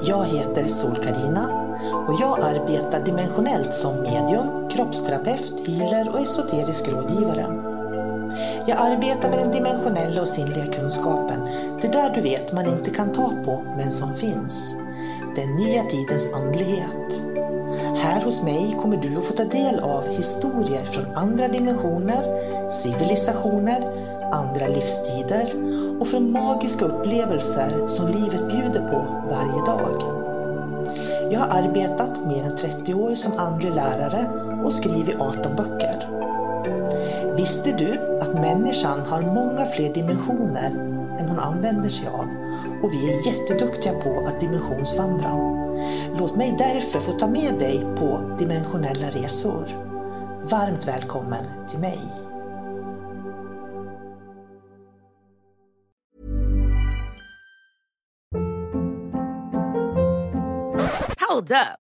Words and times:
Jag 0.00 0.24
heter 0.24 0.66
sol 0.66 0.96
karina 1.04 1.72
och 2.08 2.14
jag 2.20 2.40
arbetar 2.40 3.04
dimensionellt 3.04 3.74
som 3.74 4.02
medium, 4.02 4.68
kroppsterapeut, 4.70 5.68
healer 5.68 6.08
och 6.08 6.20
esoterisk 6.20 6.88
rådgivare. 6.88 7.46
Jag 8.66 8.78
arbetar 8.78 9.30
med 9.30 9.38
den 9.38 9.52
dimensionella 9.52 10.20
och 10.20 10.28
sinnliga 10.28 10.66
kunskapen, 10.66 11.40
det 11.80 11.88
där 11.88 12.10
du 12.14 12.20
vet 12.20 12.52
man 12.52 12.66
inte 12.66 12.90
kan 12.90 13.12
ta 13.12 13.32
på 13.44 13.62
men 13.76 13.92
som 13.92 14.14
finns. 14.14 14.74
Den 15.36 15.56
nya 15.56 15.84
tidens 15.84 16.32
andlighet. 16.32 17.35
Här 18.06 18.24
hos 18.24 18.42
mig 18.42 18.76
kommer 18.82 18.96
du 18.96 19.18
att 19.18 19.24
få 19.24 19.32
ta 19.32 19.44
del 19.44 19.80
av 19.80 20.08
historier 20.08 20.84
från 20.84 21.16
andra 21.16 21.48
dimensioner, 21.48 22.22
civilisationer, 22.70 23.80
andra 24.32 24.66
livstider 24.66 25.52
och 26.00 26.08
från 26.08 26.32
magiska 26.32 26.84
upplevelser 26.84 27.86
som 27.86 28.06
livet 28.06 28.48
bjuder 28.48 28.88
på 28.88 29.06
varje 29.30 29.66
dag. 29.66 30.02
Jag 31.32 31.40
har 31.40 31.62
arbetat 31.62 32.26
mer 32.26 32.44
än 32.44 32.56
30 32.56 32.94
år 32.94 33.14
som 33.14 33.38
andlig 33.38 33.74
lärare 33.74 34.26
och 34.64 34.72
skrivit 34.72 35.20
18 35.20 35.56
böcker. 35.56 36.15
Visste 37.36 37.72
du 37.72 38.18
att 38.20 38.34
människan 38.34 39.00
har 39.00 39.22
många 39.22 39.66
fler 39.66 39.94
dimensioner 39.94 40.70
än 41.18 41.28
hon 41.28 41.38
använder 41.38 41.88
sig 41.88 42.08
av 42.08 42.28
och 42.82 42.92
vi 42.92 43.12
är 43.12 43.26
jätteduktiga 43.26 43.92
på 43.92 44.26
att 44.26 44.40
dimensionsvandra. 44.40 45.30
Låt 46.18 46.36
mig 46.36 46.54
därför 46.58 47.00
få 47.00 47.12
ta 47.12 47.26
med 47.26 47.58
dig 47.58 47.86
på 47.98 48.36
dimensionella 48.38 49.10
resor. 49.10 49.66
Varmt 50.42 50.88
välkommen 50.88 51.44
till 51.70 51.78
mig. 51.78 52.00
Hold 61.28 61.50
up. 61.50 61.85